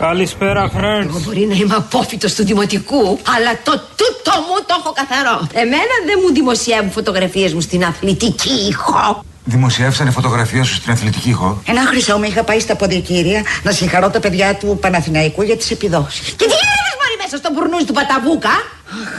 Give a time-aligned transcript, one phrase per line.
[0.00, 1.08] Καλησπέρα, friends.
[1.08, 5.48] Εγώ μπορεί να είμαι απόφυτος του δημοτικού, αλλά το τούτο μου το έχω καθαρό.
[5.52, 9.24] Εμένα δεν μου δημοσιεύουν φωτογραφίες μου στην αθλητική ηχό.
[9.44, 11.62] Δημοσιεύσανε φωτογραφία σου στην αθλητική ηχό.
[11.66, 15.70] Ένα χρυσό με είχα πάει στα ποδητήρια να συγχαρώ τα παιδιά του Παναθηναϊκού για τις
[15.70, 16.28] επιδόσεις.
[16.28, 18.54] Και τι έκανες μόλι μέσα στο μπουρνούζι του Παταβούκα;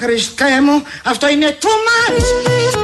[0.02, 2.81] Χριστέ μου, αυτό είναι too much!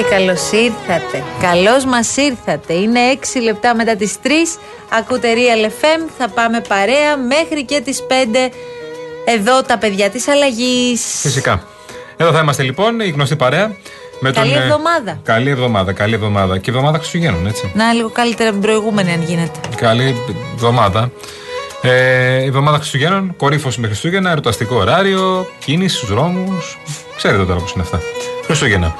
[0.00, 3.00] Και καλώς ήρθατε Καλώς μας ήρθατε Είναι
[3.36, 4.28] 6 λεπτά μετά τις 3
[4.98, 8.12] Ακούτε Real FM Θα πάμε παρέα μέχρι και τις 5
[9.24, 11.62] Εδώ τα παιδιά της αλλαγής Φυσικά.
[12.16, 13.76] Εδώ θα είμαστε λοιπόν, η γνωστή παρέα.
[14.20, 15.20] Με Καλή τον, ε, εβδομάδα.
[15.22, 16.58] Καλή εβδομάδα, καλή εβδομάδα.
[16.58, 17.72] Και εβδομάδα Χριστουγέννων, έτσι.
[17.74, 20.16] Να λίγο καλύτερα από την προηγούμενη αν γίνεται Καλή
[20.54, 21.10] εβδομάδα.
[21.82, 26.78] Ε, η εβδομάδα Χριστουγέννων, κορύφωση με Χριστούγεννα, ερωταστικό ωράριο, κίνηση στους δρόμους.
[27.16, 28.00] Ξέρετε τώρα πώς είναι αυτά.
[28.44, 28.94] Χριστούγεννα.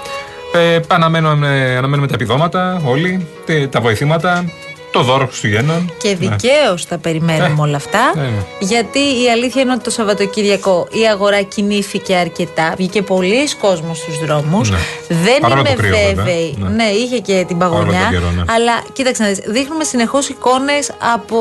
[0.53, 4.45] Ε, αναμένουμε, αναμένουμε τα επιδόματα όλοι, τε- τα βοηθήματα,
[4.93, 5.93] το δώρο Χριστουγέννων.
[6.03, 8.13] Και δικαίως τα περιμένουμε Ε, όλα αυτά.
[8.17, 8.29] ναι, ναι.
[8.61, 12.75] Γιατί η αλήθεια είναι ότι το Σαββατοκύριακο η αγορά κινήθηκε αρκετά.
[12.77, 14.71] Βγήκε πολλοί κόσμος στους δρόμους.
[14.71, 14.77] Ναι.
[15.09, 16.15] Δεν Παρόλο είμαι το κρύο, βέβαια.
[16.25, 16.57] βέβαιη.
[16.59, 16.69] Ναι.
[16.69, 16.85] Ναι.
[16.85, 18.01] είχε και την Παρόλο παγωνιά.
[18.01, 18.43] τον καιρό, ναι.
[18.55, 21.39] Αλλά κοίταξε να δεις, δείχνουμε συνεχώς εικόνες από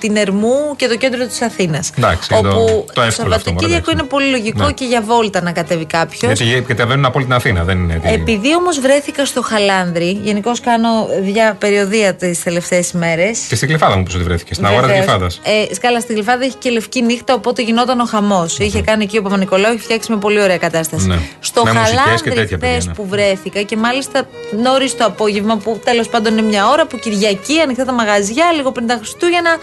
[0.00, 1.90] την Ερμού και το κέντρο της Αθήνας.
[1.98, 3.90] Εντάξει, το- Όπου το εύκολο αυτό, Σαββατοκύριακο εντάξει.
[3.92, 4.72] είναι πολύ λογικό Ναι.
[4.72, 6.40] και για βόλτα να κατέβει κάποιος.
[6.40, 8.00] Γιατί κατεβαίνουν από όλη την Αθήνα, δεν είναι.
[8.02, 10.88] τι- Επειδή όμως βρέθηκα στο Χαλάνδρι, γενικώς κάνω
[11.22, 13.30] δια περιοδία τι τελευταίε ημέρε.
[13.48, 15.16] Και στην κλειφάδα μου που ότι βρέθηκες, στην αγορά της Βεβαίως.
[15.40, 15.56] κλειφάδα.
[15.70, 18.58] Ε, σκάλα στη Γλυφάδα είχε και λευκή νύχτα, οπότε γινόταν ο χαμός.
[18.58, 21.06] Είχε κάνει εκεί ο Παπα-Νικολάου, είχε φτιάξει με πολύ ωραία κατάσταση.
[21.06, 21.18] Ναι.
[21.40, 22.94] Στο Με μουσικές και Χαλάνδρι τέτοια παιδιά, χθε ναι.
[22.94, 24.28] που βρέθηκα και μάλιστα
[24.62, 28.72] νωρίς το απόγευμα, που τέλος πάντων είναι μια ώρα που Κυριακή ανοιχτά τα μαγαζιά, λίγο
[28.72, 29.56] πριν τα Χριστούγεννα.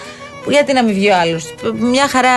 [0.43, 1.53] που Γιατί να μην βγει ο άλλος.
[1.73, 2.29] Μια χαρά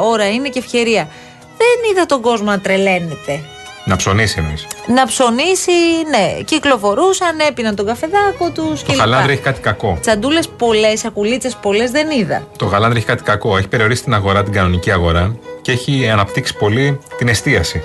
[0.00, 1.08] ώρα είναι και ευκαιρία.
[1.56, 3.40] Δεν είδα τον κόσμο να τρελαίνεται.
[3.88, 4.58] Να ψωνίσει εννοεί.
[4.86, 5.72] Να ψωνίσει,
[6.10, 6.42] ναι.
[6.44, 9.98] Κυκλοφορούσαν, έπιναν τον καφεδάκο τους Το χαλάνδρι έχει κάτι κακό.
[10.00, 12.46] Τσαντούλες πολλές, σακουλίτσες πολλές δεν είδα.
[12.56, 13.56] Το γαλάνδρι έχει κάτι κακό.
[13.56, 17.82] Έχει περιορίσει την αγορά, την κανονική αγορά και έχει αναπτύξει πολύ την εστίαση.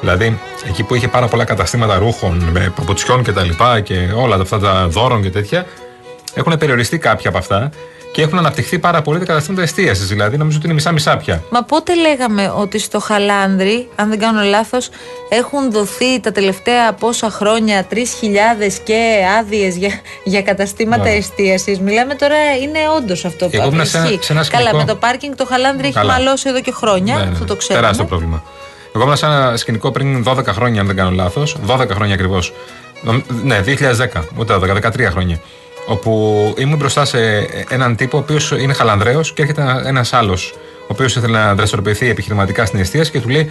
[0.00, 4.36] Δηλαδή, εκεί που είχε πάρα πολλά καταστήματα ρούχων, με παπουτσιών και τα λοιπά και όλα
[4.36, 5.66] αυτά τα δώρων και τέτοια,
[6.34, 7.70] έχουν περιοριστεί κάποια από αυτά
[8.12, 10.06] και έχουν αναπτυχθεί πάρα πολύ τα καταστήματα εστίασης.
[10.08, 11.42] Δηλαδή, νομίζω ότι είναι μισά-μισά πια.
[11.50, 14.88] Μα πότε λέγαμε ότι στο Χαλάνδρι, αν δεν κάνω λάθος,
[15.28, 19.90] έχουν δοθεί τα τελευταία πόσα χρόνια 3.000 και άδειες για,
[20.24, 21.10] για καταστήματα Ναι.
[21.10, 24.18] εστίασης; Μιλάμε τώρα, είναι όντως αυτό που Εγώ ήμουν σε ένα- ισχύει.
[24.22, 26.12] σε ένα Καλά, σκηνικό- με το πάρκινγκ το Χαλάνδρι έχει Καλά.
[26.12, 27.14] μαλώσει εδώ και χρόνια.
[27.14, 27.48] Ναι, ναι, Αυτό ναι.
[27.48, 27.80] το ξέρουμε.
[27.80, 28.42] Τεράστιο πρόβλημα.
[28.94, 31.56] Εγώ ήμουν σε ένα σκηνικό πριν 12 χρόνια, αν δεν κάνω λάθος.
[31.66, 32.52] 12 χρόνια ακριβώς.
[33.44, 35.40] Ναι, 2010, ούτε 12, 13 χρόνια.
[35.86, 37.18] Όπου ήμουν μπροστά σε
[37.68, 42.08] έναν τύπο ο οποίος είναι χαλανδρέος και έρχεται ένα άλλος, ο οποίος ήθελε να δραστηριοποιηθεί
[42.08, 43.50] επιχειρηματικά στην εστίαση και του λέει: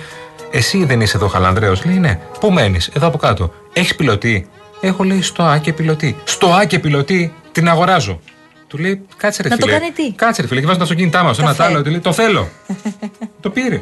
[0.52, 1.86] Εσύ δεν είσαι εδώ χαλανδρέος.
[1.86, 3.54] Λέει: Ναι, πού μένεις, εδώ από κάτω.
[3.74, 4.48] Έχεις πιλωτή;
[4.82, 6.16] Έχω λέει στο Άκε πιλωτή.
[6.24, 8.20] Στο Άκε πιλωτή την αγοράζω.
[8.68, 9.78] Του λέει: Κάτσε ρε Να το φίλε.
[9.80, 11.30] κάνει τι; Κάτσε ρε φίλε, και βάζει τα αυτοκίνητά μα.
[11.40, 11.64] Ένα Καφέ.
[11.64, 11.82] τ' άλλο.
[11.84, 12.48] Του λέει: Το θέλω.
[13.42, 13.82] το πήρε.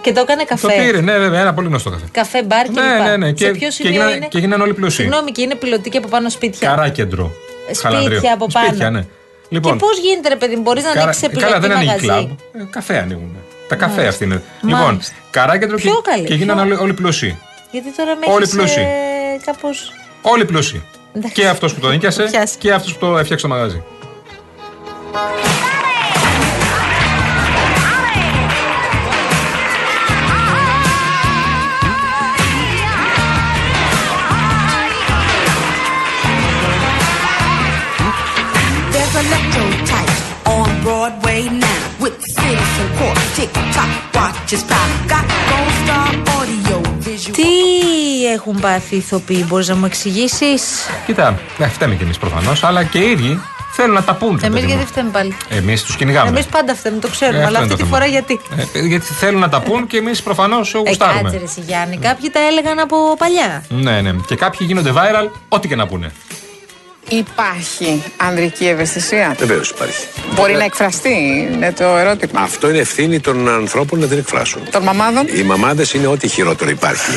[0.00, 0.82] Και το έκανε Το καφέ.
[0.84, 2.04] πήρε, ναι, βέβαια, ένα πολύ γνωστό καφέ.
[2.12, 3.04] Καφέ, μπαρ και Ναι, λοιπά.
[3.08, 3.26] ναι, ναι.
[3.26, 5.02] Σε Και, ποιο και, σημείο γίνανε, είναι; και γίνανε όλοι πλούσιοι.
[5.02, 6.68] Συγγνώμη, και είναι πιλωτική από πάνω σπίτια.
[6.68, 7.32] Καράκεντρο.
[7.74, 8.20] Σπίτια Χαλανδρίο.
[8.32, 8.66] από πάνω.
[8.66, 9.06] Σπίτια, ναι.
[9.48, 12.06] Λοιπόν, και πώς γίνεται, ρε παιδί, μπορείς να καρα- ανοίξεις επιλογή Καλά, δεν ανοίγει μαγαζί;
[12.06, 12.28] κλαμπ.
[12.52, 13.36] Ε, καφέ ανοίγουν.
[13.68, 14.08] Τα καφέ Μάλιστα.
[14.10, 14.42] αυτή είναι.
[14.60, 14.84] Μάλιστα.
[14.84, 15.00] Λοιπόν,
[15.30, 17.38] καράκεντρο και, Πιο καλή, και γίνανε πιο- όλοι, όλοι πλούσιοι.
[17.70, 18.80] Γιατί τώρα με Όλοι έχεις, πλούσιοι.
[18.80, 19.92] ε, κάπως...
[20.22, 20.82] Όλοι πλούσιοι.
[21.12, 21.34] Εντάξει.
[21.34, 22.56] Και αυτός που το νοικιάσε Πιάσει.
[22.58, 23.82] και αυτός που το έφτιαξε το μαγαζί.
[41.06, 44.88] Broadway now with Citizen Court, tick tock, watch us pop.
[45.12, 47.32] Got Gold Star Audio Visual.
[47.32, 47.46] Τι
[48.32, 50.62] έχουν πάθει οι ηθοποιοί, μπορείς να μου εξηγήσεις;
[51.06, 53.40] Κοίτα, ναι, φταίμε κι εμείς προφανώς, αλλά και οι ίδιοι
[53.72, 54.40] θέλουν να τα πούν.
[54.42, 56.28] Εμείς γιατί φταίμε πάλι; Εμείς τους κυνηγάμε.
[56.28, 57.38] Εμείς πάντα φταίμε, το ξέρουμε.
[57.38, 57.96] Ε, αλλά αυτό αυτή είναι τη το θέμα.
[57.96, 58.40] φορά γιατί;
[58.74, 61.30] Ε, γιατί θέλουν να τα πούν και εμείς προφανώς Ε, κάτσε γουστάρουμε.
[61.30, 61.96] ρε εσύ, Γιάννη.
[61.98, 63.64] Κάποιοι τα έλεγαν από παλιά.
[63.68, 64.10] Ναι, ναι.
[64.26, 66.12] Και κάποιοι γίνονται viral, ό,τι και να πούνε.
[67.08, 70.06] Υπάρχει ανδρική ευαισθησία; Βεβαίως υπάρχει.
[70.34, 72.40] Μπορεί να εκφραστεί, είναι το ερώτημα.
[72.40, 74.62] Αυτό είναι ευθύνη των ανθρώπων να την εκφράσουν.
[74.70, 77.10] Των μαμάδων; Οι μαμάδες είναι ό,τι χειρότερο υπάρχει.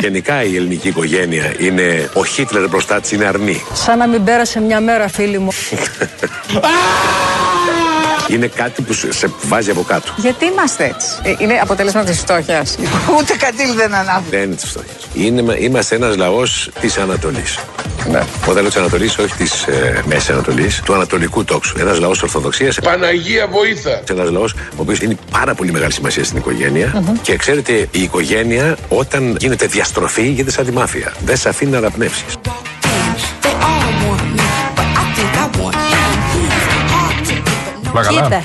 [0.00, 2.10] Γενικά η ελληνική οικογένεια είναι.
[2.14, 3.64] Ο Χίτλερ μπροστά της είναι αρνή.
[3.72, 5.50] Σαν να μην πέρασε μια μέρα, φίλοι μου.
[8.28, 10.12] Είναι κάτι που σε σε βάζει από κάτω.
[10.16, 12.76] Γιατί είμαστε έτσι; Ε, Είναι αποτέλεσμα της φτώχειας.
[13.18, 14.30] Ούτε κατήλ δεν ανάβει.
[14.30, 14.96] Δεν είναι της φτώχειας.
[15.58, 17.58] Είμαστε ένας λαός της Ανατολής.
[18.10, 18.22] Ναι.
[18.46, 21.78] Όταν λέω της Ανατολής, όχι της ε, Μέσης Ανατολής, του Ανατολικού τόξου.
[21.78, 22.78] Ένας λαός Ορθοδοξίας.
[22.82, 24.02] Παναγία βοήθα.
[24.10, 27.02] Ένας λαός ο οποίος είναι πάρα πολύ μεγάλη σημασία στην οικογένεια.
[27.22, 31.12] Και ξέρετε, η οικογένεια όταν γίνεται διαστροφή γίνεται σαν τη μάφια.
[31.24, 32.36] Δεν σε αφήνει να αναπνεύσεις.
[38.08, 38.44] Κοίτα.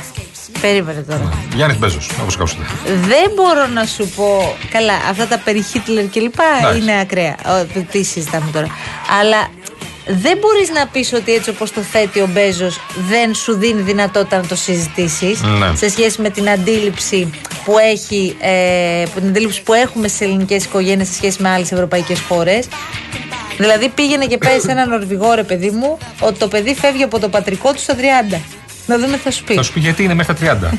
[0.61, 1.33] Περίμενε τώρα.
[1.55, 2.63] Γιάννης Μπέζος, όπως ακούσατε.
[2.85, 4.55] Δεν μπορώ να σου πω.
[4.71, 6.33] Καλά, αυτά τα περί Χίτλερ κλπ.
[6.59, 6.79] Εντάξει.
[6.79, 7.35] είναι ακραία.
[7.45, 8.67] Ο, τι συζητάμε τώρα.
[9.21, 9.47] Αλλά
[10.07, 12.79] δεν μπορείς να πεις ότι έτσι όπως το θέτει ο Μπέζος
[13.09, 15.75] δεν σου δίνει δυνατότητα να το συζητήσεις Ναι.
[15.75, 17.29] σε σχέση με την αντίληψη
[17.65, 21.71] που, έχει, ε, που την αντίληψη που έχουμε στι ελληνικές οικογένειες σε σχέση με άλλες
[21.71, 22.67] ευρωπαϊκές χώρες.
[23.57, 27.19] Δηλαδή πήγαινε και πες σε έναν Νορβηγό ρε παιδί μου ότι το παιδί φεύγει από
[27.19, 27.95] το πατρικό του στα
[28.31, 28.39] 30.
[28.88, 29.54] Να δούμε τι θα σου πει.
[29.56, 30.78] Θα σου πει γιατί είναι μέχρι τα 30.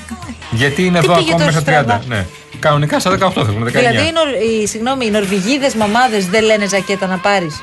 [0.50, 1.84] γιατί είναι Τι εδώ πήγε ακόμα τόσο μέχρι τα 30.
[1.84, 2.26] στραβά; Ναι.
[2.58, 3.66] Κανονικά στα 18 θέλουν, 19.
[3.70, 7.62] Δηλαδή, οι, Νορ- οι, συγγνώμη, οι Νορβηγίδες μαμάδες δεν λένε ζακέτα να πάρεις;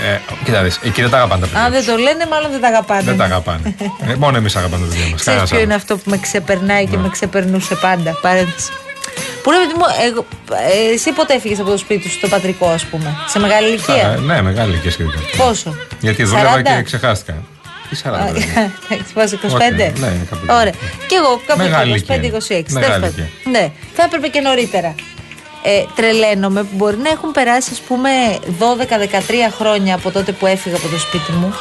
[0.00, 1.64] Ε, ε, κοίτα δεις, εκεί δεν τα αγαπάνε τα παιδιά.
[1.64, 3.02] Αν δεν το λένε, μάλλον δεν τα αγαπάνε.
[3.02, 3.74] Δεν τα αγαπάνε.
[4.08, 5.20] ε, μόνο εμείς αγαπάμε τα παιδιά μας.
[5.20, 8.18] Ξέρεις ποιο είναι αυτό που με ξεπερνάει και με ξεπερνούσε πάντα.
[8.22, 8.70] Παρένθεση.
[9.42, 10.26] Που ρε παιδί μου, εγώ,
[10.90, 13.16] ε, εσύ πότε έφυγες από το σπίτι σου στο πατρικό, ας πούμε.
[13.26, 15.18] Σε μεγάλη ηλικία; ναι, μεγάλη ηλικία σχετικά.
[15.36, 16.62] Πόσο; Γιατί δούλευα 40?
[16.62, 17.34] και ξεχάστηκα.
[17.90, 18.10] Τι 40.
[18.32, 18.46] δηλαδή.
[19.14, 19.46] Πόσο, 25.
[19.46, 20.52] Όχι, ναι, κάπου εκεί.
[20.60, 20.72] Ωραία.
[21.08, 22.10] Και εγώ κάπου Μεγάλη εκεί, 25-26.
[22.10, 22.32] ηλικία.
[22.62, 23.08] τέλος Μεγάλη πάντων.
[23.16, 23.50] ηλικία.
[23.50, 24.94] Ναι, θα έπρεπε και νωρίτερα.
[25.62, 28.08] Ε, τρελαίνομαι που μπορεί να έχουν περάσει, ας πούμε,
[28.58, 31.54] 12-13 χρόνια από τότε που έφυγα από το σπίτι μου.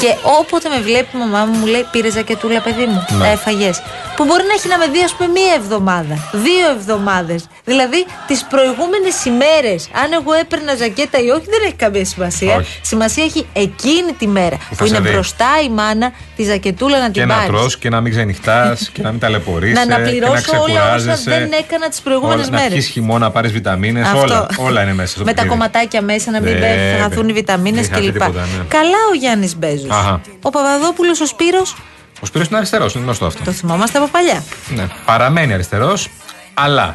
[0.00, 3.06] Και όποτε με βλέπει η μαμά μου, μου λέει: Πήρε ζακετούλα, παιδί μου.
[3.10, 3.18] Ναι.
[3.18, 3.82] Τα έφαγες.
[4.16, 6.30] Που μπορεί να έχει να με δει, ας πούμε, μία εβδομάδα.
[6.32, 7.46] Δύο εβδομάδες.
[7.68, 12.56] Δηλαδή, τις προηγούμενες ημέρες, αν εγώ έπαιρνα ζακέτα ή όχι, δεν έχει καμία σημασία.
[12.56, 12.80] Όχι.
[12.82, 15.12] Σημασία έχει εκείνη τη μέρα που, θα σε είναι δει.
[15.14, 17.48] μπροστά η μάνα τη ζακετούλα να Και την να πάρεις.
[17.48, 19.72] τρως και να μην ξενυχτάς και να μην ταλαιπωρήσει.
[19.72, 22.72] Να αναπληρώσω όλα όσα δεν έκανα τις προηγούμενες Να μέρες.
[22.72, 24.06] πιεις χειμώνα, να πάρεις βιταμίνες.
[24.06, 24.18] Αυτό.
[24.20, 25.08] Όλα, όλα είναι μέσα.
[25.10, 25.48] στο Με τα παιχνίδι.
[25.56, 26.98] κομματάκια μέσα να μην Βέβαια.
[27.00, 28.12] χαθούν οι βιταμίνε Δεν χαθεί κλπ.
[28.12, 28.64] τίποτα, ναι.
[28.68, 29.90] Καλά ο Γιάννης Μπέζος.
[29.90, 30.20] Αχα.
[30.42, 31.76] Ο Παπαδόπουλος ο Σπύρος
[32.20, 33.44] Ο Σπύρος είναι αριστερός, είναι γνωστό αυτό.
[33.44, 34.44] το θυμόμαστε από παλιά.
[34.68, 34.86] Ναι.
[35.04, 36.08] Παραμένει αριστερός,
[36.54, 36.94] αλλά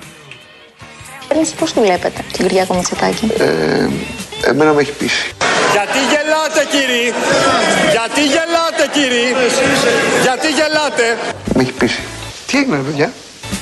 [1.42, 3.32] Εσείς πώς δουλεύετε, τον Κυριάκο Μητσοτάκη;
[4.46, 5.32] Εμένα με έχει πείσει.
[5.72, 7.14] Γιατί γελάτε κύριοι,
[7.92, 9.26] γιατί γελάτε κύριοι,
[10.22, 11.18] γιατί γελάτε,
[11.56, 12.00] Με έχει πείσει.
[12.48, 13.12] Τι έγινε, ρε παιδιά;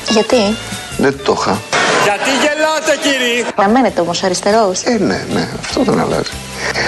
[0.09, 0.55] Γιατί,
[0.97, 1.61] Δεν το είχα.
[2.03, 3.45] γιατί γελάτε κύριοι.
[3.55, 4.81] παραμένετε όμως αριστερός.
[4.83, 6.29] Ε, ναι, ναι, αυτό δεν αλλάζει.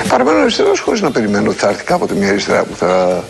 [0.07, 3.23] Παραμένω αριστερός χωρίς να περιμένω ότι θα έρθει κάποτε μια αριστερά που θα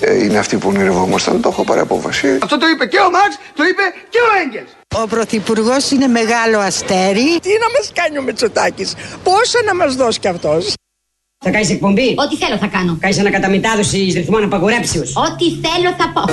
[0.00, 1.40] ε, είναι αυτή που ονειρευόμασταν.
[1.40, 2.38] Το έχω πάρει απόφαση.
[2.42, 4.70] Αυτό το είπε και ο Μαξ, το είπε και ο Έγγελς.
[4.94, 7.38] Ο Πρωθυπουργός είναι μεγάλο αστέρι.
[7.40, 10.72] Τι να μας κάνει ο Μητσοτάκης, πόσα να μας δώσει κι αυτός;
[11.44, 12.96] Θα κάνεις εκπομπή; Ό,τι θέλω θα κάνω.
[13.00, 15.02] Κάνεις ανακαταμετάδοση ρυθμών απαγορέψεω.
[15.02, 16.32] Ό,τι θέλω θα πω.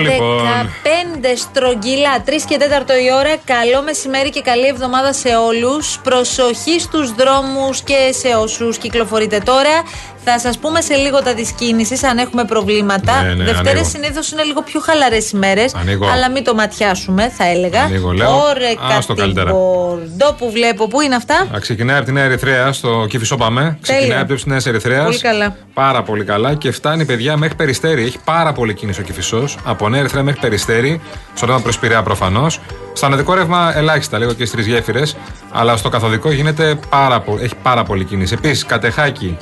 [0.00, 0.46] λοιπόν.
[0.82, 3.36] 15 στρογγυλά, 3 και 4 η ώρα.
[3.44, 6.00] Καλό μεσημέρι και καλή εβδομάδα σε όλους.
[6.02, 9.82] Προσοχή στους δρόμους και σε όσους κυκλοφορείτε τώρα.
[10.30, 13.22] Θα σας πούμε σε λίγο τα της κίνησης, αν έχουμε προβλήματα.
[13.22, 13.84] Ναι, ναι, Δευτέρες ανοίγω.
[13.88, 15.64] συνήθως είναι λίγο πιο χαλαρές ημέρε.
[15.74, 16.06] Ανοίγω.
[16.08, 17.82] Αλλά μην το ματιάσουμε, θα έλεγα.
[17.82, 18.28] Ανοίγω, λέω.
[18.48, 19.50] Ωραία, Άστο καλύτερα.
[19.52, 23.78] Μπορντό που βλέπω, πού είναι αυτά; Α, ξεκινάει από τη Νέα Ερυθρέα, στο Κύφισό πάμε.
[23.82, 25.04] Ξεκινάει από τη Νέα Ερυθρέα.
[25.04, 25.56] Πολύ καλά.
[25.74, 28.02] Πάρα πολύ καλά και φτάνει, παιδιά, μέχρι περιστέρι.
[28.04, 29.44] Έχει πάρα πολύ κίνηση ο Κυφισό.
[29.64, 31.00] Από Νέα Ερυθρέα μέχρι Περιστέρη,
[31.34, 32.60] στο ρεύμα προς Πειραιά προφανώς.
[32.92, 35.16] Στο αναδικό ρεύμα ελάχιστα, λίγο και στις τρει γέφυρες.
[35.52, 38.34] Αλλά στο καθοδικό γίνεται πάρα, πο- έχει πάρα πολύ κίνηση.
[38.38, 39.36] Επίσης, Κατεχάκη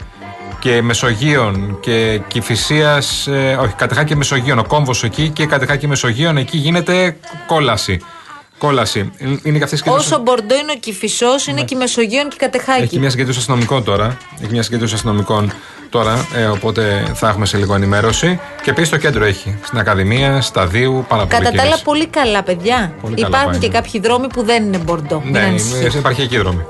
[0.59, 3.27] και Μεσογείων και Κυφυσίας.
[3.27, 4.59] Ε, όχι, Κατεχάκη και Μεσογείων.
[4.59, 8.01] Ο κόμβος εκεί και Κατεχάκη Μεσογείων εκεί γίνεται κόλαση.
[8.59, 9.11] Κόλαση.
[9.43, 12.39] Είναι και αυτέ και Όσο Μπορντό είναι ο Κυφισό, είναι και η Μεσογείων και η
[12.39, 12.83] Κατεχάκη.
[12.83, 14.17] έχει μια συγκέντρωση αστυνομικών τώρα.
[14.43, 15.53] Έχει μια συγκέντρωση αστυνομικών
[15.91, 16.27] τώρα.
[16.35, 18.41] Ε, οπότε θα έχουμε σε λίγο ενημέρωση.
[18.63, 19.59] Και επίσης το κέντρο έχει.
[19.65, 21.83] Στην Ακαδημία, στα Δίου, πάρα πολύ Κατά τα άλλα, κίνηση.
[21.85, 22.93] πολύ καλά, παιδιά.
[23.01, 23.73] Πολύ καλά Υπάρχουν πάει, και ναι.
[23.73, 25.21] κάποιοι δρόμοι που δεν είναι Μπορντό.
[25.25, 25.85] Μην Ναι, ανησυχείτε.
[25.87, 26.65] είναι επαρχιακή δρόμη.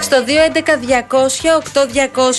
[0.00, 0.16] Στο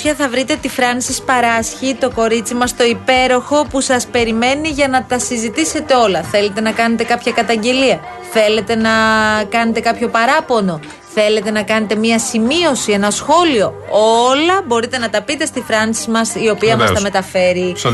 [0.10, 4.88] 211-200-8200 θα βρείτε τη Φράνση Παράσχη, το κορίτσι μας το υπέροχο που σας περιμένει για
[4.88, 6.22] να τα συζητήσετε όλα.
[6.22, 8.00] Θέλετε να κάνετε κάποια καταγγελία,
[8.32, 8.89] θέλετε να
[9.50, 10.80] κάνετε κάποιο παράπονο,
[11.13, 13.74] θέλετε να κάνετε μία σημείωση, ένα σχόλιο;
[14.30, 16.98] Όλα μπορείτε να τα πείτε στη Φράνση μας η οποία μας Βεβαίως.
[16.98, 17.74] τα μεταφέρει.
[17.75, 17.89] Στο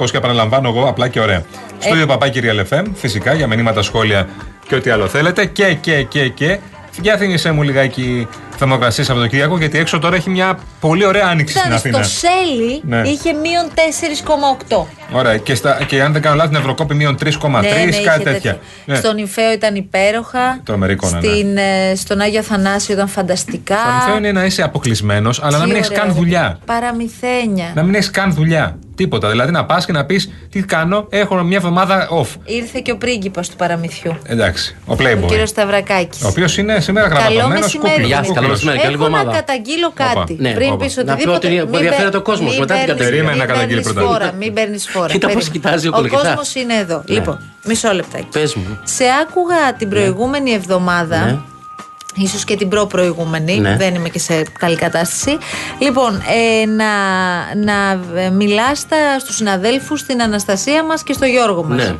[0.00, 1.42] 211-200-8200 επαναλαμβάνω εγώ απλά και ωραία.
[1.78, 2.02] Στο Ε.
[2.02, 4.28] 2 παπάκι Real FM, φυσικά για μηνύματα, σχόλια
[4.68, 5.44] και ό,τι άλλο θέλετε.
[5.44, 6.58] Και, και, και, και.
[7.00, 11.66] Για θύμισέ μου λιγάκι θερμοκρασία Σαββατοκύριακο, γιατί έξω τώρα έχει μια πολύ ωραία άνοιξη στην
[11.66, 12.02] Ήταν Αθήνα.
[12.02, 13.08] στο Σέλι Ναι.
[13.08, 14.86] είχε μείον 4,8.
[15.12, 15.36] Ωραία.
[15.36, 18.22] Και, στα, και αν δεν κάνω λάθος, την Ευρωκόπη μείον 3,3, Ναι, ναι, είχε κάτι
[18.24, 18.32] τέτοια.
[18.32, 18.58] τέτοια.
[18.84, 18.94] Ναι.
[18.94, 20.60] Στον Ιφαίο ήταν υπέροχα.
[20.64, 21.26] Τρομερή εικόνα, ναι.
[21.28, 23.74] Στην, ε, στον Άγιο Αθανάσιο ήταν φανταστικά.
[23.74, 26.14] Το ανοιχτό είναι να είσαι αποκλεισμένος, αλλά Τι να μην έχεις ωραίο, καν ρε.
[26.14, 26.58] δουλειά.
[26.64, 27.72] Παραμυθένια.
[27.74, 28.78] Να μην έχεις καν δουλειά.
[28.96, 29.30] Τίποτα.
[29.30, 32.26] Δηλαδή να πας και να πεις τι κάνω, έχω μια εβδομάδα off.
[32.44, 34.16] Ήρθε και ο πρίγκιπας του παραμυθιού.
[34.24, 34.76] Εντάξει.
[34.86, 35.26] Ο Ο Playboy.
[35.26, 36.22] κύριος Σταυρακάκης.
[36.22, 38.04] Ο οποίος είναι σήμερα Καλό γραμματωμένος μεσημέρι.
[38.04, 38.78] Γεια σας, καλό μεσημέρι.
[38.78, 39.38] Καλή Έχω να εβδομάδα.
[39.38, 40.36] καταγγείλω κάτι.
[40.70, 40.84] Ναι, πριν όπα.
[40.84, 41.46] πεις Να πω οτιδήποτε.
[41.46, 43.10] ότι μην ενδιαφέρεται μπαι- ο κόσμος μην μετά την παίρνεις- καταγγελία.
[43.10, 44.18] Περίμενε να μην καταγγείλει παίρνεις πρώτα.
[44.18, 45.06] φόρα, Μην παίρνεις φόρα.
[45.12, 45.52] Κοίτα πώς Περίμενε.
[45.58, 46.26] κοιτάζει ο Ο Κολοκυθάς.
[46.26, 47.02] κόσμος είναι εδώ.
[47.06, 48.26] Λοιπόν, μισό λεπτάκι.
[48.32, 48.78] Πες μου.
[48.84, 51.24] Σε άκουγα την προηγούμενη εβδομάδα.
[51.24, 51.38] Ναι.
[52.14, 53.76] Ίσως και την προ-προηγούμενη, Ναι.
[53.76, 55.38] δεν είμαι και σε καλή κατάσταση.
[55.78, 56.14] Λοιπόν,
[56.62, 56.84] ε, να,
[57.54, 61.76] να ε, μιλάς στα- στους συναδέλφους, στην Αναστασία μας και στο Γιώργο μας.
[61.76, 61.94] Ναι.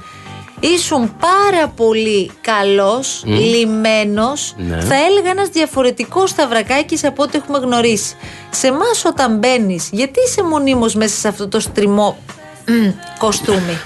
[0.61, 3.33] Ήσουν πάρα πολύ καλός, Μμ.
[3.35, 4.81] λιμένος, Ναι.
[4.81, 8.17] θα έλεγα ένας διαφορετικός σταυρακάκης από ό,τι έχουμε γνωρίσει.
[8.50, 12.19] Σε εμάς όταν μπαίνεις, γιατί είσαι μονίμως μέσα σε αυτό το στριμό
[12.67, 12.88] μ,
[13.19, 13.79] κοστούμι;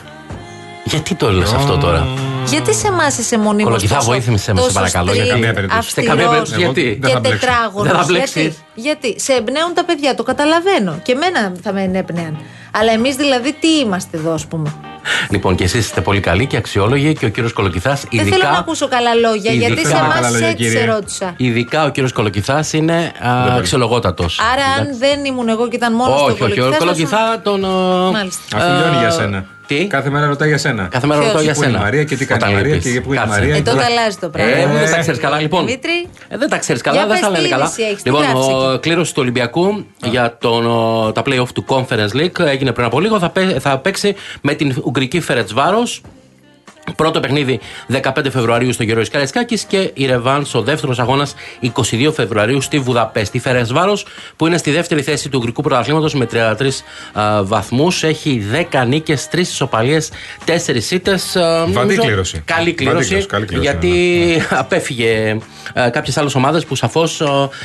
[0.85, 2.07] Γιατί το λες αυτό τώρα;
[2.47, 5.53] Γιατί σε εμάς είσαι μονίμως Κολοκυθά, τόσο- βοήθησε με, σε τόσο παρακαλώ, για στρι- καμία
[5.53, 5.91] περίπτωση.
[5.91, 7.39] Σε καμία αυστηρός περίπτωση, γιατί; δεν και θα μπλέξω.
[7.47, 7.93] τετράγωνος.
[7.93, 8.63] Δεν θα γιατί, μπλέξεις.
[8.75, 10.99] γιατί; Σε εμπνέουν τα παιδιά, το καταλαβαίνω.
[11.03, 12.37] Και εμένα θα με ενέπνεαν.
[12.73, 14.75] Αλλά εμείς δηλαδή τι είμαστε εδώ, ας πούμε;
[15.31, 18.05] Λοιπόν, και εσείς είστε πολύ καλοί και αξιόλογοι και ο κύριος Κολοκυθάς.
[18.11, 20.85] Δεν θέλω να ακούσω καλά λόγια, γιατί ειδικά- σε Καλά εμάς λόγια, έτσι σε κύριε.
[20.93, 21.35] ρώτησα.
[21.37, 23.13] Ειδικά ο κύριος Κολοκυθάς είναι
[23.57, 24.39] αξιολογότατος.
[24.53, 26.61] Άρα, αν δεν ήμουν εγώ και ήταν μόνος στο Όχι, όχι.
[26.61, 27.65] Ο θα σου- Κολοκυθά τον.
[27.65, 27.69] ε,
[28.13, 28.57] Μάλιστα.
[28.57, 29.45] Αφού λιώνει για Ε, σένα.
[29.67, 30.89] Τι; Κάθε μέρα ρωτάει για σένα.
[30.91, 31.85] Κάθε μέρα Ποιος; ρωτάω για Πού είναι η σένα.
[31.85, 32.93] Μαρία και τι κάνει η Όταν Μαρία λείπεις.
[32.93, 33.41] και πού είναι η Κάτσε.
[33.41, 33.57] Μαρία.
[33.57, 34.51] Ε, τότε αλλάζει το πράγμα.
[34.57, 35.41] Ε, δεν τα Ε, ξέρεις καλά.
[35.41, 36.07] Λοιπόν, Δημήτρη.
[36.29, 37.65] ε, δεν τα ξέρεις καλά, Για δεν πες στα λένε τι καλά.
[37.65, 41.49] είδηση έχεις, τι Λοιπόν, γράφεις ο εκεί; κλήρωση του Ολυμπιακού για τον, ο, τα playoff
[41.55, 43.19] του Conference League έγινε πριν από λίγο.
[43.19, 46.01] Θα, παί- θα παίξει με την Ουγγρική Φερετσβάρος.
[46.97, 47.61] Πρώτο παιχνίδι
[47.93, 53.37] 15 Φεβρουαρίου στο Γερόη Καραϊσκάκη και η Ρεβάν ο δεύτερος αγώνας 22 Φεβρουαρίου στη Βουδαπέστη.
[53.37, 53.99] Η Φερεσβάρο
[54.37, 56.83] που είναι στη δεύτερη θέση του Ουγγρικού Πρωταθλήματος με 33
[57.43, 58.03] βαθμούς.
[58.03, 60.11] Έχει 10 νίκες, 3 ισοπαλίες,
[60.45, 61.19] 4 ήττε.
[61.69, 62.43] Βαντή κλήρωση.
[62.45, 63.09] Καλή Βαντή κλήρωση.
[63.09, 63.93] κλήρωση, καλή κλήρωση, γιατί
[64.63, 65.39] απέφυγε
[65.91, 67.23] κάποιες άλλες ομάδες που σαφώς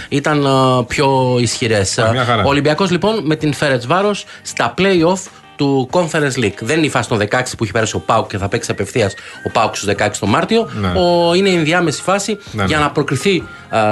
[0.10, 2.00] ήταν ε, πιο ισχυρές.
[2.12, 2.44] μια χαρά.
[2.44, 5.20] Ο Ολυμπιακός λοιπόν με την Φερετσβάρο στα playoff
[5.58, 6.54] του Conference League.
[6.62, 7.26] Δεν είναι η φάση των 16
[7.58, 9.14] που έχει πέρασει ο Πάουκ και θα παίξει απευθείας
[9.48, 10.70] ο Πάουκ στους 16 το Μάρτιο.
[10.74, 10.88] Ναι.
[10.88, 12.84] Ο, είναι η ενδιάμεση φάση Ναι, για ναι.
[12.84, 13.44] να προκριθεί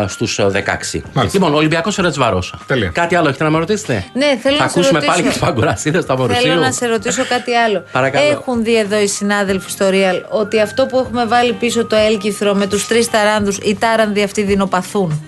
[0.07, 0.45] στους 16.
[0.53, 0.99] Μάλιστα.
[1.33, 2.43] Λοιπόν, ο Ολυμπιακός Φερετσβάρο.
[2.67, 2.89] Τέλεια.
[2.93, 5.11] Κάτι άλλο έχετε να με ρωτήσετε; Ναι, θέλω θα να σε ακούσουμε ρωτήσω.
[5.11, 6.59] πάλι και τους Παγκουρασίδες στα Θέλω Βορουσίου.
[6.59, 7.83] να σε ρωτήσω κάτι άλλο.
[7.91, 8.25] Παρακαλώ.
[8.31, 12.53] Έχουν δει εδώ οι συνάδελφοι στο Real ότι αυτό που έχουμε βάλει πίσω το έλκυθρο
[12.53, 15.23] με τους τρεις ταράνδου, οι τάρανδοι αυτοί δεινοπαθούν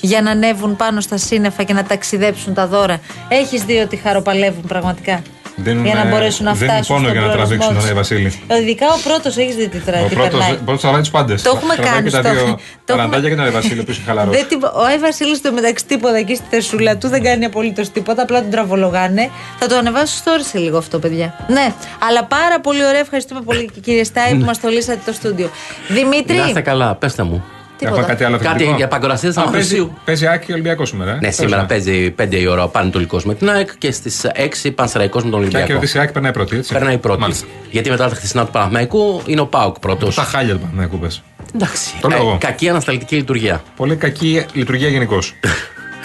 [0.00, 3.00] για να ανέβουν πάνω στα σύννεφα και να ταξιδέψουν τα δώρα.
[3.28, 5.22] Έχεις δει ότι χαροπαλεύουν πραγματικά;
[5.62, 7.80] Δίνουν, για να ε, μπορέσουν να δίνουν φτάσουν πόνο στον για να προορισμό τραβήξουν τον
[7.82, 7.88] τους.
[7.90, 8.60] Άι Βασίλη.
[8.62, 10.00] Ειδικά ο πρώτος έχεις δει τι, τρα...
[10.04, 10.56] Ο τι πρώτος, περνάει.
[10.64, 11.42] πρώτος τραβάει του πάντες.
[11.42, 13.82] Το έχουμε κάνει Και τα στο- δύο το έχουμε- ταραντάκια και τον Άι Βασίλη, ο
[13.82, 14.34] οποίο είναι χαλαρός.
[14.36, 17.90] Δεν την- Ο Άι Βασίλης στο μεταξύ τίποτα εκεί στη θεσούλα του δεν κάνει απολύτως
[17.90, 18.22] τίποτα.
[18.22, 19.30] Απλά τον τραβολογάνε.
[19.58, 21.34] Θα το ανεβάσω στο story σε λίγο αυτό, παιδιά.
[21.48, 21.66] Ναι,
[22.08, 23.00] αλλά πάρα πολύ ωραία.
[23.00, 25.50] Ευχαριστούμε πολύ και κύριε Στάι που μας το λύσατε το στούντιο.
[25.88, 26.36] Δημήτρη.
[26.36, 27.44] Να είστε καλά, πέστε μου.
[27.80, 27.96] Τίποτα.
[28.00, 29.98] Έχουμε κάτι άλλο Κάτι θετικό; για Παγκορασίδε Α, στα παίζει, Βορουσίου.
[30.04, 31.10] παίζει Άκη Ολυμπιακός σήμερα.
[31.10, 31.14] ε.
[31.14, 31.66] Ναι, Πες σήμερα να.
[31.66, 34.26] παίζει 5 η ώρα ο Πανετολικός με την ΑΕΚ και στις
[34.64, 35.72] 6 Πανσεραϊκός με τον Και αν Ολυμπιακό.
[35.72, 36.56] κερδίσει η Άκη περνάει πρώτη.
[36.56, 37.20] Έτσι; Περνάει πρώτη.
[37.20, 37.46] Μάλιστα.
[37.70, 40.14] Γιατί μετά τα χθεσινά του Παναθηναϊκού είναι ο Πάουκ πρώτος.
[40.14, 41.22] Τα χάλια του Παναγιακού πες.
[41.54, 41.94] Εντάξει.
[42.00, 42.36] Το λέω Ε, εγώ.
[42.40, 43.62] κακή ανασταλτική λειτουργία.
[43.76, 45.34] Πολύ κακή λειτουργία γενικώς.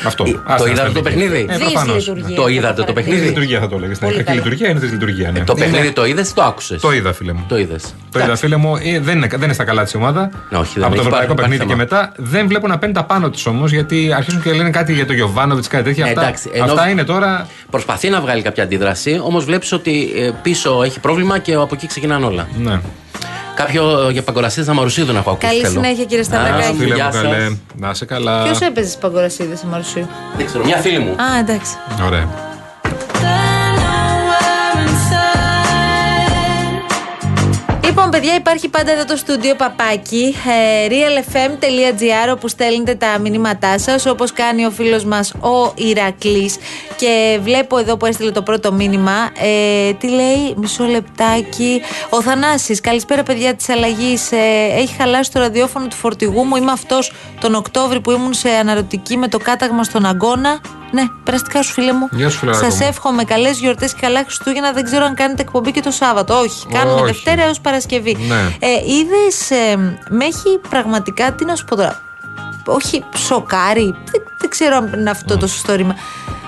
[0.05, 0.23] Αυτό.
[0.27, 0.93] Ε, Άστα, Το είδατε αστυνομική.
[0.93, 1.95] το παιχνίδι; Ε, προφανώς.
[1.95, 2.35] Δυσλειτουργία.
[2.35, 3.93] Το είδατε το Τη παιχνίδι; λειτουργία θα το έλεγε.
[3.99, 4.37] Πολύ Κακή καλά.
[4.37, 5.31] λειτουργία είναι της λειτουργίας.
[5.33, 5.39] Ναι.
[5.43, 7.45] Το παιχνίδι Είναι- το είδες ή το άκουσες; Το είδα, φίλε μου.
[7.47, 7.95] Το είδες.
[8.11, 10.29] Το είδα, φίλε μου, ε, δεν είναι, δεν είναι στα καλά της ομάδα.
[10.31, 12.93] όχι, δεν Από έχει το ευρωπαϊκό πάρει- παιχνίδι υπάρχει και μετά δεν βλέπω να παίρνει
[12.95, 16.05] τα πάνω της όμως γιατί αρχίζουν και λένε κάτι για το Γιωβάνοβιτς, κάτι τέτοια.
[16.05, 17.47] Ε, Αυτά, εντάξει, ενώ- αυτά είναι τώρα.
[17.69, 21.87] Προσπαθεί να βγάλει κάποια αντίδραση, όμως βλέπεις ότι ε, πίσω έχει πρόβλημα και από εκεί
[21.87, 22.47] ξεκινάνε όλα.
[22.57, 22.79] Ναι.
[23.55, 25.47] Κάποιο για παγκορασίδες Αμαρουσίδου να έχω ακούσει.
[25.47, 25.71] Καλή θέλω.
[25.73, 26.77] συνέχεια, κύριε Α, Σταυρακάκη.
[26.77, 27.21] Φίλε Γεια μου, σας.
[27.21, 27.57] καλέ.
[27.75, 28.43] Να είσαι καλά.
[28.43, 30.07] Ποιος έπαιζε στις παγκορασίδες σε Μαρουσίου.
[30.37, 31.11] Δεν ξέρω, μια φίλη μου.
[31.11, 31.73] Α, εντάξει.
[32.05, 32.27] Ωραία.
[38.15, 40.35] Παιδιά, υπάρχει πάντα εδώ το στούντιο παπάκι.
[40.47, 46.57] Ε, realfm.gr όπου στέλνετε τα μηνύματά σας, όπως κάνει ο φίλος μας ο Ηρακλής.
[46.95, 49.31] Και βλέπω εδώ που έστειλε το πρώτο μήνυμα.
[49.39, 51.81] Ε, τι λέει, μισό λεπτάκι.
[52.09, 54.31] Ο Θανάσης, καλησπέρα, παιδιά της αλλαγής.
[54.31, 54.37] Ε,
[54.77, 56.55] έχει χαλάσει το ραδιόφωνο του φορτηγού μου.
[56.55, 60.59] Είμαι αυτός τον Οκτώβρη που ήμουν σε αναρωτική με το κάταγμα στον Αγκώνα.
[60.91, 62.07] Ναι, περαστικά σου, φίλε μου.
[62.11, 62.85] Γεια σου, φιλαράκο Σας μου.
[62.89, 64.71] εύχομαι καλές γιορτές και καλά Χριστούγεννα.
[64.71, 66.39] Δεν ξέρω αν κάνετε εκπομπή και το Σάββατο.
[66.39, 67.05] Όχι, κάνουμε Όχι.
[67.05, 68.17] Δευτέρα έως Παρασκευή.
[68.27, 68.35] Ναι.
[68.59, 69.75] Ε, Είδες, ε,
[70.09, 72.01] με έχει πραγματικά, τι να σου πω τώρα.
[72.65, 73.83] Όχι, σοκάρει.
[74.11, 75.95] Δεν, δεν ξέρω αν είναι αυτό το σωστό ρήμα.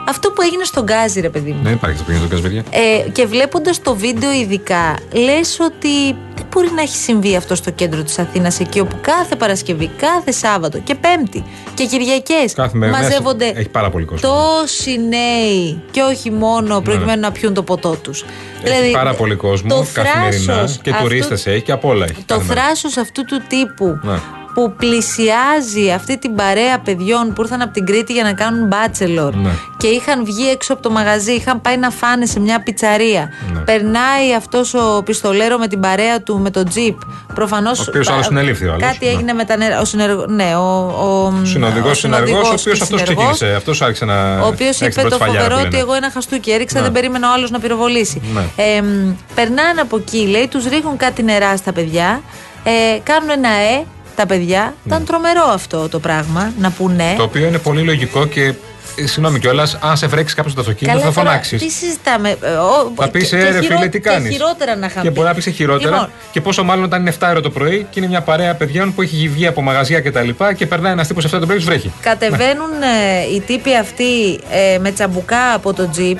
[0.09, 1.63] Αυτό που έγινε στον Γκάζι, ρε παιδί μου.
[1.63, 2.63] Δεν υπάρχει το παιχνίδι του Κασβεριά.
[2.69, 6.17] Ε, και βλέποντας το βίντεο, ειδικά, λες ότι δεν
[6.57, 10.77] μπορεί να έχει συμβεί αυτό στο κέντρο της Αθήνας, εκεί όπου κάθε Παρασκευή, κάθε Σάββατο
[10.79, 14.29] και Πέμπτη και Κυριακές Κάθε μέρα μαζεύονται έχει πάρα πολύ κόσμο.
[14.29, 18.25] τόσοι νέοι και όχι μόνο προκειμένου να πιούν το ποτό τους.
[18.63, 22.13] Έχει πάρα πολύ κόσμο το καθημερινά θράσος και αυτού- τουρίστες έχει και απ' όλα έχει.
[22.25, 22.61] Το κάθε μέρα.
[22.61, 24.19] θράσος αυτού του τύπου Ναι.
[24.57, 29.35] Που πλησιάζει αυτή την παρέα παιδιών που ήρθαν από την Κρήτη για να κάνουν μπάτσελορ
[29.35, 29.49] Ναι.
[29.77, 33.29] και είχαν βγει έξω από το μαγαζί, είχαν πάει να φάνε σε μια πιτσαρία.
[33.53, 33.59] Ναι.
[33.59, 36.97] Περνάει αυτός ο πιστολέρο με την παρέα του με το τζιπ.
[37.33, 38.81] Προφανώς Ο οποίος πα- άλλος συνελήφθη ο άλλος.
[38.87, 39.11] Κάτι Ναι.
[39.11, 39.79] έγινε με τα νερά.
[39.79, 40.25] Ο συνεργο...
[40.27, 43.55] Ναι, ο, ο, Συνοδηγό, ο συνεργός, ο συνοδηγός οποίος και αυτός συνεργός, ξεκίνησε.
[43.55, 44.39] Αυτός άρχισε να.
[44.41, 45.83] ο οποίος να έχει την είπε πρώτη το σφαλιάρα φοβερό που ότι λένε.
[45.83, 46.83] εγώ ένα χαστούκι έριξα, Ναι.
[46.83, 48.21] δεν περίμενα ο άλλος να πυροβολήσει.
[48.33, 48.41] Ναι.
[48.55, 52.21] Ε, μ, περνάνε από εκεί, λέει, τους ρίχνουν κάτι νερά στα παιδιά,
[52.63, 53.83] ε, κάνουν ένα ε
[54.17, 54.73] τα παιδιά.
[54.85, 57.03] Ήταν τρομερό αυτό το πράγμα, να πούνε.
[57.03, 57.13] Ναι.
[57.17, 58.53] Το οποίο είναι πολύ λογικό και.
[58.99, 61.61] ε, Συγγνώμη κιόλας, αν σε βρέξει κάποιος στο αυτοκίνητο θα τώρα, φωνάξεις.
[61.61, 62.29] Τι συζητάμε.
[62.41, 64.85] ε, ο- Θα πεις, και- ε, και ρε χειρό- φίλε, τι κάνεις; Και χειρότερα να
[64.85, 65.13] είχαν Και πει.
[65.15, 65.89] μπορεί να πεις και χειρότερα.
[65.95, 68.93] Λοιπόν, Και πόσο μάλλον όταν είναι 7 ώρα το πρωί και είναι μια παρέα παιδιών
[68.93, 71.57] που έχει βγει από μαγαζιά και τα λοιπά και περνάει ένας τύπος 7 το πρωί
[71.57, 71.91] και τους βρέχει.
[72.01, 76.17] Κατεβαίνουν ε, οι τύποι αυτοί ε, με τσαμπουκά από το τζιπ.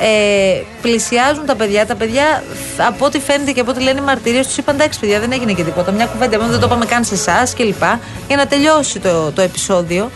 [0.00, 1.86] Ε, πλησιάζουν τα παιδιά.
[1.86, 2.42] Τα παιδιά,
[2.76, 5.52] από ό,τι φαίνεται και από ό,τι λένε οι μαρτυρίε τους, είπαν εντάξει, παιδιά, δεν έγινε
[5.52, 5.92] και τίποτα.
[5.92, 7.82] Μια κουβέντα, μόνο δεν το είπαμε καν σε εσάς κλπ.
[8.26, 10.10] Για να τελειώσει το, το επεισόδιο.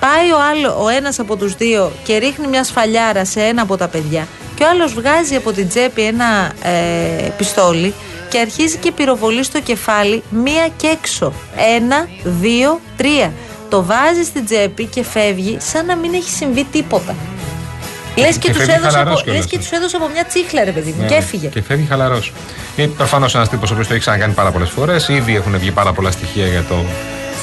[0.00, 3.76] Πάει ο, άλλο, ο ένας από τους δύο και ρίχνει μια σφαλιάρα σε ένα από
[3.76, 7.94] τα παιδιά και ο άλλος βγάζει από την τσέπη ένα ε, πιστόλι
[8.28, 11.32] και αρχίζει και πυροβολεί στο κεφάλι μία και έξω.
[11.76, 13.32] Ένα, δύο, τρία.
[13.68, 17.14] Το βάζει στην τσέπη και φεύγει σαν να μην έχει συμβεί τίποτα.
[18.16, 19.62] Λες και, και τους φεύγει έδωσε, χαλαρός από, κιόλας, λες και ναι.
[19.62, 21.48] τους έδωσε από μια τσίχλα, ρε παιδί μου, Ναι, και έφυγε.
[21.48, 22.32] Και φεύγει χαλαρός.
[22.76, 25.08] Είναι προφανώς ένας τύπος ο οποίος το έχει ξανακάνει πάρα πολλές φορές.
[25.08, 26.84] Ήδη έχουν βγει πάρα πολλά στοιχεία για το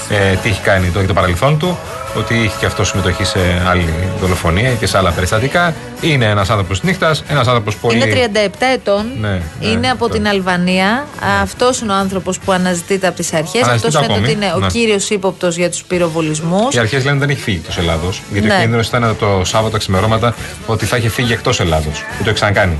[0.09, 1.77] ε, τι έχει κάνει το, για το παρελθόν του.
[2.17, 5.73] Ότι είχε και αυτός συμμετοχή σε άλλη δολοφονία και σε άλλα περιστατικά.
[6.01, 7.95] Είναι ένας άνθρωπος νύχτας, ένας άνθρωπος πολύ.
[7.95, 9.05] Είναι 37 ετών.
[9.19, 11.07] Ναι, ναι, είναι από την Αλβανία.
[11.41, 13.61] Αυτός είναι ο άνθρωπος που αναζητείται από τις αρχές.
[13.61, 14.67] Αυτός Αναζητείται φαίνεται ακόμη, ότι είναι ο ναι.
[14.67, 16.75] κύριος ύποπτος για τους πυροβολισμούς.
[16.75, 18.21] Οι αρχές λένε δεν έχει φύγει εκτός Ελλάδος.
[18.31, 18.55] Γιατί Ναι.
[18.55, 20.33] ο κίνδυνος ήταν το Σάββατο ξημερώματα
[20.65, 21.93] ότι θα είχε φύγει εκτός Ελλάδος.
[22.17, 22.77] Και το έχει ξανακάνει.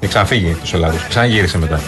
[0.00, 1.00] Έχει ξαναφύγει εκτός Ελλάδος.
[1.08, 1.80] Ξαναγύρισε μετά.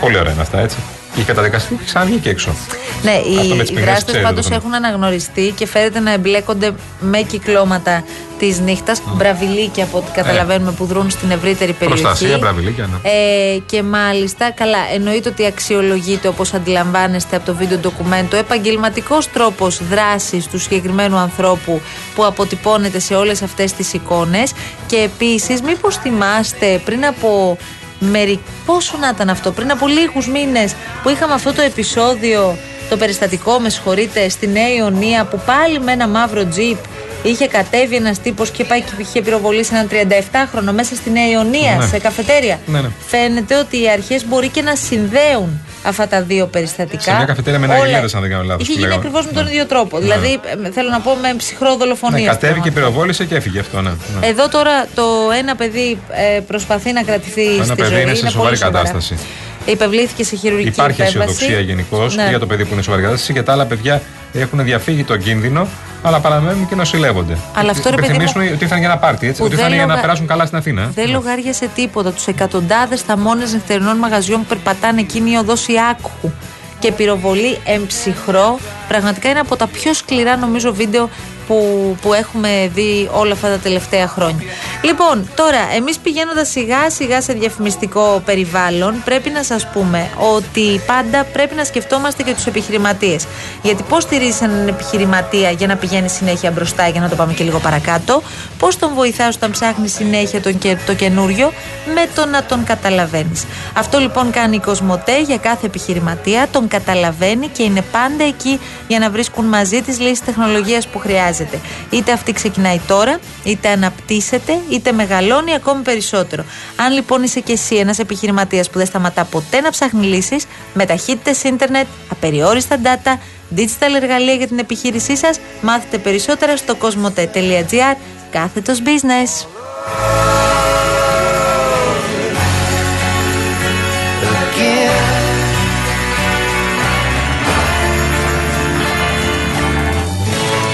[0.00, 0.76] Πολύ ωραία είναι αυτά έτσι.
[1.20, 2.54] Και έχει καταδικαστεί και ξαναβγεί και έξω.
[3.02, 4.60] Ναι, Αυτό με οι, τις οι ποινές δράστες ξέρετε πάντως το θέμα.
[4.64, 8.04] έχουν αναγνωριστεί και φέρεται να εμπλέκονται με κυκλώματα
[8.38, 9.02] της νύχτας.
[9.14, 12.00] Μπραβιλίκια από ό,τι καταλαβαίνουμε που δρούν στην ευρύτερη περιοχή.
[12.00, 12.04] Ε.
[12.04, 13.10] Προστασία, μπραβιλίκια, ναι.
[13.10, 19.80] Ε, και μάλιστα, καλά, εννοείται ότι αξιολογείται όπως αντιλαμβάνεστε από το βίντεο ντοκουμέντο επαγγελματικός τρόπος
[19.90, 21.80] δράσης του συγκεκριμένου ανθρώπου
[22.14, 24.52] που αποτυπώνεται σε όλες αυτές τις εικόνες.
[24.86, 27.56] Και επίσης, μήπως θυμάστε πριν από.
[28.00, 28.40] Μερι...
[28.66, 32.56] Πόσο να ήταν αυτό, πριν από λίγους μήνες που είχαμε αυτό το επεισόδιο,
[32.88, 36.76] το περιστατικό, με συγχωρείτε, στη Νέα Ιωνία που πάλι με ένα μαύρο τζιπ
[37.22, 41.76] είχε κατέβει ένας τύπος και πάει και είχε πυροβολήσει έναν 37χρονο μέσα στη Νέα Ιωνία,
[41.78, 41.86] Ναι.
[41.86, 42.60] σε καφετέρια.
[42.66, 42.88] Ναι, ναι.
[43.06, 47.02] Φαίνεται ότι οι αρχές μπορεί και να συνδέουν αυτά τα δύο περιστατικά.
[47.02, 47.76] Σε μια καφετέρια με Όλα.
[47.76, 49.00] Ναγιλέδες, αν δεν κάνω λάθος, Είχε που γίνει λέγαμε.
[49.06, 49.50] ακριβώς με τον Ναι.
[49.50, 49.96] ίδιο τρόπο.
[49.98, 50.02] Ναι.
[50.04, 52.16] Δηλαδή, ε, θέλω να πω με ψυχρό δολοφονία.
[52.18, 52.78] Ναι, στο κατέβηκε, άνθρωπο.
[52.88, 53.90] πυροβόλησε και έφυγε αυτό, ναι.
[53.90, 54.26] ναι.
[54.26, 55.04] Εδώ τώρα το
[55.38, 55.98] ένα παιδί
[56.36, 58.00] ε, προσπαθεί να κρατηθεί Το ένα στη παιδί ζωή.
[58.02, 58.78] είναι σε πολύ σοβαρή σοβαρά.
[58.78, 59.18] κατάσταση.
[59.64, 61.30] Υπευλήθηκε σε χειρουργική Υπάρχει επέμβαση.
[61.30, 62.26] αισιοδοξία γενικώς Ναι.
[62.28, 65.18] για το παιδί που είναι σε σοβαρή κατάσταση και τα άλλα παιδιά έχουν διαφύγει τον
[65.18, 65.66] κίνδυνο,
[66.02, 67.36] αλλά παραμένουν και νοσηλεύονται.
[67.54, 69.38] Αλλά αυτό, ρε παιδί μου, Υπενθυμίσουν ότι ήρθαν για ένα πάρτι, έτσι.
[69.40, 70.90] που Ότι ήρθαν δεν για να λογα- περάσουν καλά στην Αθήνα.
[70.94, 72.12] Δεν λογάριασε τίποτα.
[72.12, 76.32] Τους εκατοντάδες θαμώνες νυχτερινών μαγαζιών που περπατάνε εκείνη η οδός Ιάκου
[76.78, 78.58] και πυροβολή εμψυχρό.
[78.88, 81.08] Πραγματικά είναι από τα πιο σκληρά νομίζω βίντεο
[81.46, 84.46] που, που έχουμε δει όλα αυτά τα τελευταία χρόνια.
[84.82, 91.24] Λοιπόν, τώρα, εμείς πηγαίνοντας σιγά σιγά σε διαφημιστικό περιβάλλον, πρέπει να σας πούμε ότι πάντα
[91.24, 93.26] πρέπει να σκεφτόμαστε και τους επιχειρηματίες.
[93.62, 97.44] Γιατί πώς στηρίζεις έναν επιχειρηματία για να πηγαίνει συνέχεια μπροστά, για να το πάμε και
[97.44, 98.22] λίγο παρακάτω,
[98.58, 101.52] πώς τον βοηθάς όταν ψάχνει συνέχεια τον, και- το καινούριο,
[101.94, 103.44] με το να τον καταλαβαίνεις.
[103.74, 108.98] Αυτό λοιπόν κάνει η Κοσμοτέ για κάθε επιχειρηματία, τον καταλαβαίνει και είναι πάντα εκεί για
[108.98, 111.60] να βρίσκουν μαζί τις λύσεις τεχνολογίας που χρειάζεται.
[111.90, 116.44] Είτε αυτή ξεκινάει τώρα, είτε αναπτύσσεται, είτε μεγαλώνει ακόμη περισσότερο.
[116.76, 120.86] Αν λοιπόν είσαι και εσύ ένας επιχειρηματίας που δεν σταματά ποτέ να ψάχνει λύσεις, με
[120.86, 123.18] ταχύτητες ίντερνετ, απεριόριστα data,
[123.56, 127.96] digital εργαλεία για την επιχείρησή σας, μάθετε περισσότερα στο cosmote.gr
[128.30, 129.46] κάθετος business.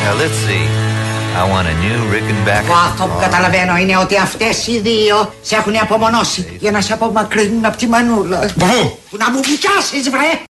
[0.06, 0.75] Now let's see.
[1.36, 2.64] I want a new Rickenbacker.
[2.64, 6.92] Εγώ αυτό που καταλαβαίνω είναι ότι αυτές οι δύο σε έχουν απομονώσει για να σε
[6.92, 8.38] απομακρύνουν από τη μανούλα.
[9.10, 10.40] Που να μου πιάσεις βρε!